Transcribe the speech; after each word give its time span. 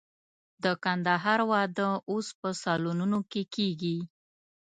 د 0.63 0.65
کندهار 0.83 1.39
واده 1.51 1.89
اوس 2.11 2.27
په 2.39 2.49
سالونونو 2.63 3.19
کې 3.31 3.41
کېږي. 3.55 3.97